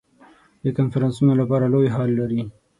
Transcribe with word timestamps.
د 0.63 0.65
کنفرانسونو 0.77 1.31
لپاره 1.41 1.65
لوی 1.73 1.87
هال 1.95 2.09
لري. 2.19 2.41